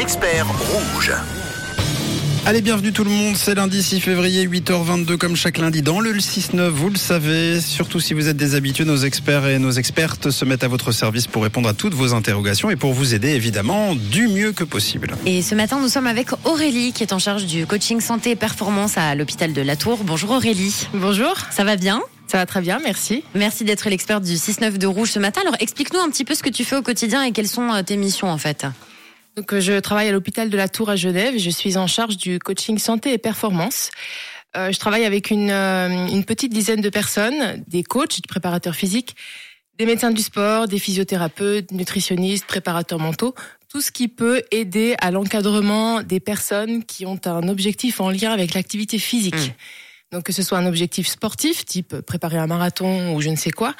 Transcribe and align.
les 0.00 0.02
experts 0.02 0.46
rouges. 0.46 1.12
Allez, 2.46 2.62
bienvenue 2.62 2.92
tout 2.92 3.04
le 3.04 3.10
monde. 3.10 3.36
C'est 3.36 3.54
lundi 3.54 3.82
6 3.82 4.00
février, 4.00 4.46
8h22, 4.46 5.16
comme 5.18 5.36
chaque 5.36 5.58
lundi 5.58 5.82
dans 5.82 6.00
le 6.00 6.12
6-9. 6.12 6.68
Vous 6.68 6.88
le 6.88 6.96
savez, 6.96 7.60
surtout 7.60 8.00
si 8.00 8.14
vous 8.14 8.28
êtes 8.28 8.36
des 8.36 8.54
habitués, 8.54 8.84
nos 8.84 8.96
experts 8.96 9.46
et 9.46 9.58
nos 9.58 9.72
expertes 9.72 10.30
se 10.30 10.44
mettent 10.44 10.64
à 10.64 10.68
votre 10.68 10.92
service 10.92 11.26
pour 11.26 11.42
répondre 11.42 11.68
à 11.68 11.74
toutes 11.74 11.94
vos 11.94 12.14
interrogations 12.14 12.70
et 12.70 12.76
pour 12.76 12.94
vous 12.94 13.14
aider 13.14 13.28
évidemment 13.30 13.94
du 13.94 14.28
mieux 14.28 14.52
que 14.52 14.64
possible. 14.64 15.14
Et 15.26 15.42
ce 15.42 15.54
matin, 15.54 15.78
nous 15.80 15.88
sommes 15.88 16.06
avec 16.06 16.28
Aurélie, 16.44 16.92
qui 16.92 17.02
est 17.02 17.12
en 17.12 17.18
charge 17.18 17.44
du 17.44 17.66
coaching 17.66 18.00
santé 18.00 18.30
et 18.30 18.36
performance 18.36 18.96
à 18.96 19.14
l'hôpital 19.14 19.52
de 19.52 19.60
La 19.60 19.76
Tour. 19.76 20.00
Bonjour 20.04 20.30
Aurélie. 20.30 20.88
Bonjour. 20.94 21.34
Ça 21.50 21.64
va 21.64 21.76
bien? 21.76 22.00
Ça 22.26 22.38
va 22.38 22.46
très 22.46 22.60
bien, 22.60 22.78
merci. 22.82 23.22
Merci 23.34 23.64
d'être 23.64 23.90
l'experte 23.90 24.22
du 24.22 24.34
6-9 24.34 24.78
de 24.78 24.86
Rouge 24.86 25.10
ce 25.10 25.18
matin. 25.18 25.42
Alors 25.42 25.56
explique-nous 25.60 26.00
un 26.00 26.08
petit 26.08 26.24
peu 26.24 26.34
ce 26.34 26.42
que 26.42 26.50
tu 26.50 26.64
fais 26.64 26.76
au 26.76 26.82
quotidien 26.82 27.22
et 27.22 27.32
quelles 27.32 27.48
sont 27.48 27.72
euh, 27.72 27.82
tes 27.82 27.96
missions 27.96 28.30
en 28.30 28.38
fait. 28.38 28.66
Donc, 29.36 29.52
euh, 29.52 29.60
je 29.60 29.78
travaille 29.78 30.08
à 30.08 30.12
l'hôpital 30.12 30.50
de 30.50 30.56
la 30.56 30.68
Tour 30.68 30.90
à 30.90 30.96
Genève 30.96 31.34
et 31.34 31.38
je 31.38 31.50
suis 31.50 31.76
en 31.76 31.86
charge 31.86 32.16
du 32.16 32.38
coaching 32.38 32.78
santé 32.78 33.12
et 33.12 33.18
performance. 33.18 33.90
Euh, 34.56 34.72
je 34.72 34.78
travaille 34.78 35.04
avec 35.04 35.30
une, 35.30 35.50
euh, 35.50 36.08
une 36.08 36.24
petite 36.24 36.52
dizaine 36.52 36.80
de 36.80 36.88
personnes, 36.88 37.62
des 37.68 37.82
coachs, 37.82 38.20
des 38.20 38.28
préparateurs 38.28 38.74
physiques, 38.74 39.14
des 39.78 39.86
médecins 39.86 40.10
du 40.10 40.22
sport, 40.22 40.66
des 40.66 40.78
physiothérapeutes, 40.78 41.70
nutritionnistes, 41.70 42.46
préparateurs 42.46 42.98
mentaux, 42.98 43.34
tout 43.68 43.80
ce 43.80 43.92
qui 43.92 44.08
peut 44.08 44.42
aider 44.50 44.96
à 45.00 45.12
l'encadrement 45.12 46.02
des 46.02 46.18
personnes 46.18 46.84
qui 46.84 47.06
ont 47.06 47.20
un 47.24 47.48
objectif 47.48 48.00
en 48.00 48.10
lien 48.10 48.32
avec 48.32 48.54
l'activité 48.54 48.98
physique. 48.98 49.36
Mm. 49.36 49.52
Donc 50.12 50.24
que 50.24 50.32
ce 50.32 50.42
soit 50.42 50.58
un 50.58 50.66
objectif 50.66 51.06
sportif, 51.06 51.64
type 51.64 52.00
préparer 52.00 52.38
un 52.38 52.48
marathon 52.48 53.14
ou 53.14 53.20
je 53.20 53.28
ne 53.28 53.36
sais 53.36 53.52
quoi, 53.52 53.74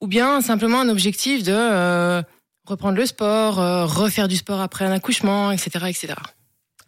ou 0.00 0.06
bien 0.06 0.40
simplement 0.40 0.80
un 0.80 0.88
objectif 0.88 1.42
de 1.42 1.52
euh, 1.52 2.22
reprendre 2.66 2.96
le 2.98 3.06
sport, 3.06 3.60
euh, 3.60 3.84
refaire 3.86 4.28
du 4.28 4.36
sport 4.36 4.60
après 4.60 4.84
un 4.84 4.92
accouchement, 4.92 5.50
etc., 5.52 5.70
etc. 5.88 6.14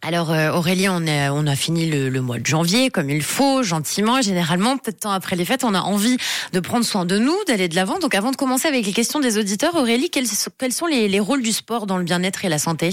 Alors 0.01 0.31
euh, 0.31 0.51
Aurélie, 0.53 0.87
on, 0.87 1.05
est- 1.05 1.27
on 1.29 1.45
a 1.45 1.55
fini 1.57 1.85
le, 1.89 2.07
le 2.09 2.21
mois 2.21 2.39
de 2.39 2.45
janvier 2.45 2.89
comme 2.89 3.09
il 3.09 3.21
faut, 3.21 3.63
gentiment. 3.63 4.21
Généralement, 4.21 4.77
peu 4.77 4.91
de 4.93 4.97
temps 4.97 5.11
après 5.11 5.35
les 5.35 5.43
fêtes, 5.43 5.63
on 5.65 5.73
a 5.73 5.81
envie 5.81 6.15
de 6.53 6.59
prendre 6.61 6.85
soin 6.85 7.05
de 7.05 7.17
nous, 7.17 7.35
d'aller 7.47 7.67
de 7.67 7.75
l'avant. 7.75 7.99
Donc 7.99 8.15
avant 8.15 8.31
de 8.31 8.37
commencer 8.37 8.67
avec 8.69 8.85
les 8.85 8.93
questions 8.93 9.19
des 9.19 9.37
auditeurs, 9.37 9.75
Aurélie, 9.75 10.09
quels, 10.09 10.27
sont- 10.27 10.51
quels 10.57 10.71
sont 10.71 10.85
les, 10.85 11.09
les 11.09 11.19
rôles 11.19 11.41
du 11.41 11.51
sport 11.51 11.85
dans 11.85 11.97
le 11.97 12.03
bien-être 12.05 12.45
et 12.45 12.49
la 12.49 12.59
santé? 12.59 12.91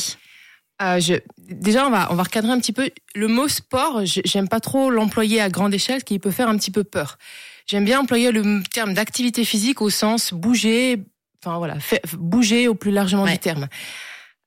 Euh, 0.82 0.98
je, 1.00 1.14
déjà, 1.48 1.86
on 1.86 1.90
va, 1.90 2.08
on 2.10 2.16
va 2.16 2.24
recadrer 2.24 2.50
un 2.50 2.58
petit 2.58 2.72
peu. 2.72 2.90
Le 3.14 3.28
mot 3.28 3.46
sport, 3.48 4.00
j'aime 4.04 4.48
pas 4.48 4.60
trop 4.60 4.90
l'employer 4.90 5.40
à 5.40 5.48
grande 5.48 5.72
échelle, 5.72 6.02
qui 6.04 6.18
peut 6.18 6.32
faire 6.32 6.48
un 6.48 6.56
petit 6.56 6.72
peu 6.72 6.82
peur. 6.84 7.18
J'aime 7.66 7.84
bien 7.84 8.00
employer 8.00 8.30
le 8.32 8.62
terme 8.64 8.94
d'activité 8.94 9.44
physique 9.44 9.80
au 9.80 9.90
sens 9.90 10.34
bouger, 10.34 11.02
enfin 11.46 11.58
voilà, 11.58 11.78
fait- 11.80 12.02
bouger 12.18 12.68
au 12.68 12.74
plus 12.74 12.90
largement 12.90 13.22
Ouais. 13.24 13.32
du 13.32 13.38
terme. 13.38 13.68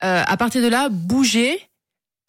Euh, 0.04 0.24
à 0.26 0.38
partir 0.38 0.62
de 0.62 0.68
là, 0.68 0.90
bouger. 0.90 1.60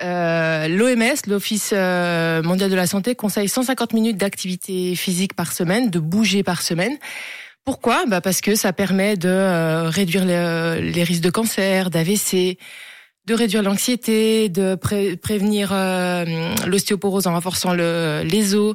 Euh, 0.02 0.66
L'OMS, 0.66 1.16
l'Office 1.26 1.70
euh, 1.74 2.42
mondial 2.42 2.70
de 2.70 2.74
la 2.74 2.86
santé, 2.86 3.14
conseille 3.14 3.48
150 3.48 3.92
minutes 3.92 4.16
d'activité 4.16 4.94
physique 4.96 5.34
par 5.34 5.52
semaine, 5.52 5.90
de 5.90 5.98
bouger 5.98 6.42
par 6.42 6.62
semaine. 6.62 6.96
Pourquoi? 7.66 8.06
Bah 8.06 8.22
Parce 8.22 8.40
que 8.40 8.54
ça 8.54 8.72
permet 8.72 9.16
de 9.18 9.28
euh, 9.28 9.90
réduire 9.90 10.24
le- 10.24 10.80
les 10.80 11.02
risques 11.04 11.22
de 11.22 11.28
cancer, 11.30 11.90
d'AVC, 11.90 12.56
de 13.26 13.34
réduire 13.34 13.62
l'anxiété, 13.62 14.48
de 14.48 14.74
pré- 14.74 15.16
prévenir 15.18 15.70
euh, 15.74 16.24
l'ostéoporose 16.66 17.26
en 17.26 17.34
renforçant 17.34 17.74
le, 17.74 18.22
les 18.24 18.54
os, 18.54 18.74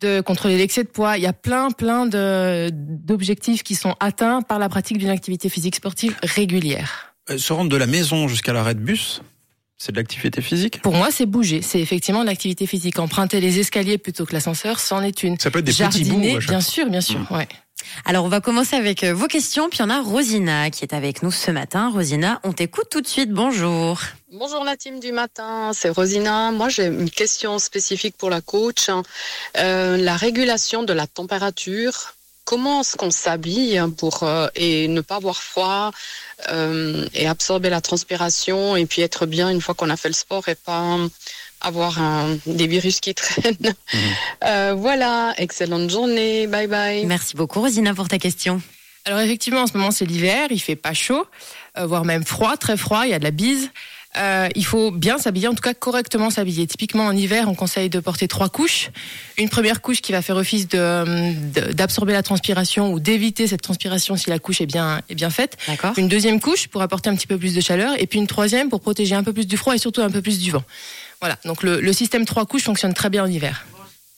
de 0.00 0.20
contrôler 0.20 0.58
l'excès 0.58 0.84
de 0.84 0.88
poids. 0.88 1.16
Il 1.16 1.22
y 1.22 1.26
a 1.26 1.32
plein, 1.32 1.70
plein 1.70 2.06
de- 2.06 2.70
d'objectifs 2.72 3.62
qui 3.62 3.74
sont 3.74 3.94
atteints 4.00 4.42
par 4.42 4.58
la 4.58 4.68
pratique 4.68 4.98
d'une 4.98 5.08
activité 5.10 5.48
physique 5.48 5.76
sportive 5.76 6.16
régulière. 6.22 7.14
Euh, 7.30 7.38
se 7.38 7.52
rendre 7.52 7.70
de 7.70 7.76
la 7.76 7.86
maison 7.86 8.28
jusqu'à 8.28 8.52
l'arrêt 8.52 8.74
de 8.74 8.80
bus, 8.80 9.22
c'est 9.78 9.92
de 9.92 9.96
l'activité 9.98 10.40
physique? 10.42 10.80
Pour 10.82 10.94
moi, 10.94 11.08
c'est 11.10 11.26
bouger. 11.26 11.60
C'est 11.62 11.80
effectivement 11.80 12.22
de 12.22 12.26
l'activité 12.26 12.66
physique. 12.66 12.98
Emprunter 12.98 13.40
les 13.40 13.58
escaliers 13.58 13.98
plutôt 13.98 14.24
que 14.24 14.32
l'ascenseur, 14.32 14.80
c'en 14.80 15.02
est 15.02 15.22
une. 15.22 15.38
Ça 15.38 15.50
peut 15.50 15.58
être 15.58 15.64
des 15.66 15.72
petits 15.72 15.78
Jardiner, 15.78 16.30
bouts 16.32 16.36
à 16.36 16.40
chaque 16.40 16.48
bien 16.50 16.60
fois. 16.60 16.70
sûr, 16.70 16.90
bien 16.90 17.00
sûr. 17.00 17.26
Ouais. 17.32 17.48
Alors 18.04 18.24
on 18.24 18.28
va 18.28 18.40
commencer 18.40 18.76
avec 18.76 19.04
euh, 19.04 19.14
vos 19.14 19.26
questions, 19.26 19.68
puis 19.68 19.80
on 19.82 19.90
a 19.90 20.00
Rosina 20.00 20.70
qui 20.70 20.84
est 20.84 20.94
avec 20.94 21.22
nous 21.22 21.30
ce 21.30 21.50
matin. 21.50 21.90
Rosina, 21.90 22.40
on 22.44 22.52
t'écoute 22.52 22.88
tout 22.90 23.00
de 23.00 23.06
suite. 23.06 23.30
Bonjour. 23.30 24.00
Bonjour 24.32 24.64
la 24.64 24.76
team 24.76 25.00
du 25.00 25.12
matin, 25.12 25.72
c'est 25.72 25.88
Rosina. 25.88 26.52
Moi 26.52 26.68
j'ai 26.68 26.86
une 26.86 27.10
question 27.10 27.58
spécifique 27.58 28.16
pour 28.16 28.30
la 28.30 28.40
coach. 28.40 28.90
Euh, 29.56 29.96
la 29.96 30.16
régulation 30.16 30.82
de 30.82 30.92
la 30.92 31.06
température, 31.06 32.14
comment 32.46 32.80
est-ce 32.80 32.96
qu'on 32.96 33.10
s'habille 33.10 33.78
pour 33.98 34.22
euh, 34.22 34.48
et 34.54 34.88
ne 34.88 35.02
pas 35.02 35.16
avoir 35.16 35.42
froid 35.42 35.90
euh, 36.50 37.06
et 37.12 37.26
absorber 37.26 37.68
la 37.68 37.82
transpiration 37.82 38.76
et 38.76 38.86
puis 38.86 39.02
être 39.02 39.26
bien 39.26 39.50
une 39.50 39.60
fois 39.60 39.74
qu'on 39.74 39.90
a 39.90 39.96
fait 39.96 40.08
le 40.08 40.14
sport 40.14 40.48
et 40.48 40.54
pas 40.54 40.96
avoir 41.60 42.00
un, 42.00 42.38
des 42.46 42.66
virus 42.66 43.00
qui 43.00 43.14
traînent. 43.22 43.74
Euh, 44.44 44.74
voilà, 44.74 45.34
excellente 45.36 45.90
journée, 45.90 46.46
bye 46.46 46.68
bye. 46.68 47.04
Merci 47.04 47.36
beaucoup 47.36 47.60
Rosina 47.60 47.94
pour 47.94 48.08
ta 48.08 48.18
question. 48.18 48.62
Alors 49.04 49.20
effectivement, 49.20 49.62
en 49.62 49.66
ce 49.66 49.76
moment 49.76 49.90
c'est 49.90 50.06
l'hiver, 50.06 50.46
il 50.50 50.60
fait 50.60 50.76
pas 50.76 50.94
chaud, 50.94 51.26
euh, 51.78 51.86
voire 51.86 52.04
même 52.04 52.24
froid, 52.24 52.56
très 52.56 52.76
froid, 52.76 53.02
il 53.04 53.10
y 53.10 53.14
a 53.14 53.18
de 53.18 53.24
la 53.24 53.30
bise. 53.32 53.70
Euh, 54.16 54.48
il 54.54 54.64
faut 54.64 54.90
bien 54.90 55.18
s'habiller, 55.18 55.48
en 55.48 55.54
tout 55.54 55.62
cas 55.62 55.74
correctement 55.74 56.30
s'habiller. 56.30 56.66
Typiquement 56.66 57.06
en 57.06 57.12
hiver, 57.12 57.48
on 57.48 57.54
conseille 57.54 57.90
de 57.90 58.00
porter 58.00 58.28
trois 58.28 58.48
couches. 58.48 58.90
Une 59.38 59.48
première 59.48 59.82
couche 59.82 60.00
qui 60.00 60.12
va 60.12 60.22
faire 60.22 60.36
office 60.36 60.68
d'absorber 60.68 62.12
la 62.12 62.22
transpiration 62.22 62.92
ou 62.92 63.00
d'éviter 63.00 63.46
cette 63.46 63.62
transpiration 63.62 64.16
si 64.16 64.30
la 64.30 64.38
couche 64.38 64.60
est 64.60 64.66
bien, 64.66 65.00
est 65.08 65.14
bien 65.14 65.30
faite. 65.30 65.56
D'accord 65.66 65.92
Une 65.96 66.08
deuxième 66.08 66.40
couche 66.40 66.68
pour 66.68 66.82
apporter 66.82 67.10
un 67.10 67.16
petit 67.16 67.26
peu 67.26 67.38
plus 67.38 67.54
de 67.54 67.60
chaleur. 67.60 67.94
Et 68.00 68.06
puis 68.06 68.18
une 68.18 68.26
troisième 68.26 68.68
pour 68.68 68.80
protéger 68.80 69.14
un 69.14 69.22
peu 69.22 69.32
plus 69.32 69.46
du 69.46 69.56
froid 69.56 69.74
et 69.74 69.78
surtout 69.78 70.02
un 70.02 70.10
peu 70.10 70.22
plus 70.22 70.38
du 70.38 70.50
vent. 70.50 70.62
Voilà, 71.20 71.38
donc 71.44 71.62
le, 71.62 71.80
le 71.80 71.92
système 71.92 72.24
trois 72.24 72.46
couches 72.46 72.64
fonctionne 72.64 72.94
très 72.94 73.10
bien 73.10 73.24
en 73.24 73.26
hiver. 73.26 73.64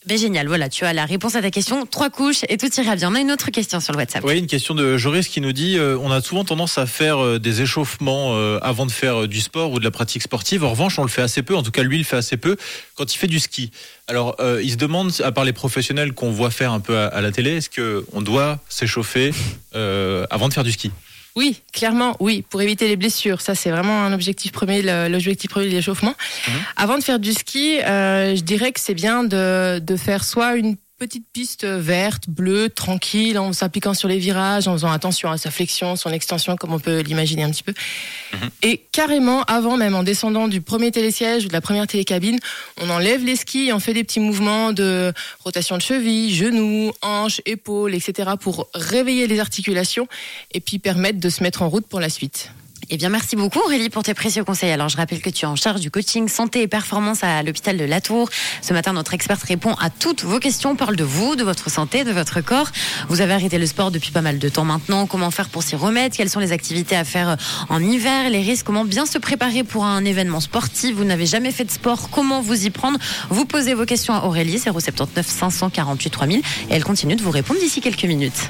Ben, 0.08 0.16
génial, 0.16 0.48
voilà, 0.48 0.70
tu 0.70 0.86
as 0.86 0.94
la 0.94 1.04
réponse 1.04 1.34
à 1.34 1.42
ta 1.42 1.50
question. 1.50 1.84
Trois 1.84 2.08
couches 2.08 2.40
et 2.48 2.56
tout 2.56 2.68
ira 2.80 2.96
bien. 2.96 3.12
On 3.12 3.14
a 3.14 3.20
une 3.20 3.30
autre 3.30 3.50
question 3.50 3.78
sur 3.78 3.92
le 3.92 3.98
WhatsApp. 3.98 4.24
Oui, 4.24 4.38
une 4.38 4.46
question 4.46 4.74
de 4.74 4.96
Joris 4.96 5.28
qui 5.28 5.42
nous 5.42 5.52
dit 5.52 5.76
euh, 5.76 5.98
on 6.00 6.10
a 6.10 6.22
souvent 6.22 6.44
tendance 6.44 6.78
à 6.78 6.86
faire 6.86 7.22
euh, 7.22 7.38
des 7.38 7.60
échauffements 7.60 8.34
euh, 8.34 8.58
avant 8.62 8.86
de 8.86 8.90
faire 8.90 9.28
du 9.28 9.42
sport 9.42 9.70
ou 9.70 9.78
de 9.78 9.84
la 9.84 9.90
pratique 9.90 10.22
sportive. 10.22 10.64
En 10.64 10.70
revanche, 10.70 10.98
on 10.98 11.02
le 11.02 11.10
fait 11.10 11.20
assez 11.20 11.42
peu. 11.42 11.54
En 11.54 11.62
tout 11.62 11.72
cas, 11.72 11.82
lui, 11.82 11.98
il 11.98 12.04
fait 12.04 12.16
assez 12.16 12.38
peu 12.38 12.56
quand 12.94 13.14
il 13.14 13.18
fait 13.18 13.26
du 13.26 13.38
ski. 13.38 13.70
Alors, 14.06 14.36
il 14.62 14.70
se 14.70 14.76
demande, 14.76 15.12
à 15.22 15.30
part 15.30 15.44
les 15.44 15.52
professionnels 15.52 16.14
qu'on 16.14 16.30
voit 16.30 16.50
faire 16.50 16.72
un 16.72 16.80
peu 16.80 16.96
à, 16.96 17.08
à 17.08 17.20
la 17.20 17.30
télé, 17.30 17.58
est-ce 17.58 17.68
que 17.68 18.06
on 18.14 18.22
doit 18.22 18.60
s'échauffer 18.70 19.34
avant 19.74 20.48
de 20.48 20.54
faire 20.54 20.64
du 20.64 20.72
ski? 20.72 20.90
Oui, 21.36 21.60
clairement, 21.72 22.16
oui, 22.20 22.44
pour 22.48 22.60
éviter 22.62 22.88
les 22.88 22.96
blessures. 22.96 23.40
Ça, 23.40 23.54
c'est 23.54 23.70
vraiment 23.70 24.02
un 24.04 24.12
objectif 24.12 24.52
premier, 24.52 24.82
l'objectif 25.08 25.50
premier 25.50 25.66
de 25.66 25.72
l'échauffement. 25.72 26.14
Mhm. 26.48 26.54
Avant 26.76 26.98
de 26.98 27.04
faire 27.04 27.18
du 27.18 27.32
ski, 27.32 27.80
euh, 27.80 28.34
je 28.34 28.42
dirais 28.42 28.72
que 28.72 28.80
c'est 28.80 28.94
bien 28.94 29.24
de, 29.24 29.78
de 29.78 29.96
faire 29.96 30.24
soit 30.24 30.56
une 30.56 30.76
petite 30.98 31.26
piste 31.32 31.64
verte, 31.64 32.28
bleue, 32.28 32.70
tranquille, 32.70 33.38
en 33.38 33.52
s'appliquant 33.52 33.94
sur 33.94 34.08
les 34.08 34.18
virages, 34.18 34.66
en 34.66 34.72
faisant 34.72 34.90
attention 34.90 35.30
à 35.30 35.38
sa 35.38 35.50
flexion, 35.50 35.94
son 35.94 36.10
extension, 36.10 36.56
comme 36.56 36.72
on 36.72 36.80
peut 36.80 37.00
l'imaginer 37.00 37.44
un 37.44 37.50
petit 37.50 37.62
peu. 37.62 37.72
Mhm. 38.32 38.50
Et 38.62 38.78
carrément, 38.90 39.42
avant 39.44 39.76
même, 39.76 39.94
en 39.94 40.02
descendant 40.02 40.48
du 40.48 40.60
premier 40.60 40.90
télésiège 40.90 41.44
ou 41.44 41.48
de 41.48 41.52
la 41.52 41.60
première 41.60 41.86
télécabine, 41.86 42.38
on 42.80 42.90
enlève 42.90 43.24
les 43.24 43.36
skis 43.36 43.68
et 43.68 43.72
on 43.72 43.78
fait 43.78 43.94
des 43.94 44.02
petits 44.02 44.20
mouvements 44.20 44.72
de 44.72 45.12
rotation 45.44 45.76
de 45.76 45.82
cheville, 45.82 46.34
genoux, 46.34 46.92
hanches, 47.00 47.40
épaules, 47.46 47.94
etc. 47.94 48.30
pour 48.40 48.68
réveiller 48.74 49.28
les 49.28 49.38
articulations 49.38 50.08
et 50.52 50.60
puis 50.60 50.80
permettre 50.80 51.20
de 51.20 51.28
se 51.28 51.44
mettre 51.44 51.62
en 51.62 51.68
route 51.68 51.86
pour 51.86 52.00
la 52.00 52.08
suite. 52.08 52.50
Eh 52.90 52.96
bien, 52.96 53.10
merci 53.10 53.36
beaucoup 53.36 53.58
Aurélie 53.58 53.90
pour 53.90 54.02
tes 54.02 54.14
précieux 54.14 54.44
conseils. 54.44 54.70
Alors, 54.70 54.88
je 54.88 54.96
rappelle 54.96 55.20
que 55.20 55.28
tu 55.28 55.44
es 55.44 55.48
en 55.48 55.56
charge 55.56 55.80
du 55.80 55.90
coaching 55.90 56.26
santé 56.26 56.62
et 56.62 56.68
performance 56.68 57.22
à 57.22 57.42
l'hôpital 57.42 57.76
de 57.76 57.84
La 57.84 58.00
Tour. 58.00 58.30
Ce 58.62 58.72
matin, 58.72 58.94
notre 58.94 59.12
experte 59.12 59.42
répond 59.42 59.74
à 59.74 59.90
toutes 59.90 60.24
vos 60.24 60.38
questions, 60.38 60.74
parle 60.74 60.96
de 60.96 61.04
vous, 61.04 61.36
de 61.36 61.44
votre 61.44 61.70
santé, 61.70 62.04
de 62.04 62.12
votre 62.12 62.40
corps. 62.40 62.68
Vous 63.10 63.20
avez 63.20 63.34
arrêté 63.34 63.58
le 63.58 63.66
sport 63.66 63.90
depuis 63.90 64.10
pas 64.10 64.22
mal 64.22 64.38
de 64.38 64.48
temps 64.48 64.64
maintenant. 64.64 65.06
Comment 65.06 65.30
faire 65.30 65.50
pour 65.50 65.62
s'y 65.62 65.76
remettre? 65.76 66.16
Quelles 66.16 66.30
sont 66.30 66.40
les 66.40 66.52
activités 66.52 66.96
à 66.96 67.04
faire 67.04 67.36
en 67.68 67.82
hiver? 67.82 68.30
Les 68.30 68.40
risques? 68.40 68.64
Comment 68.64 68.86
bien 68.86 69.04
se 69.04 69.18
préparer 69.18 69.64
pour 69.64 69.84
un 69.84 70.02
événement 70.06 70.40
sportif? 70.40 70.96
Vous 70.96 71.04
n'avez 71.04 71.26
jamais 71.26 71.52
fait 71.52 71.64
de 71.64 71.70
sport 71.70 72.08
Comment 72.08 72.40
vous 72.40 72.64
y 72.64 72.70
prendre? 72.70 72.98
Vous 73.28 73.44
posez 73.44 73.74
vos 73.74 73.84
questions 73.84 74.14
à 74.14 74.24
Aurélie, 74.24 74.58
079 74.58 75.26
548 75.26 76.08
3000 76.08 76.38
et 76.38 76.42
elle 76.70 76.84
continue 76.84 77.16
de 77.16 77.22
vous 77.22 77.32
répondre 77.32 77.60
d'ici 77.60 77.82
quelques 77.82 78.04
minutes. 78.04 78.48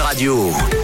Radio. 0.00 0.79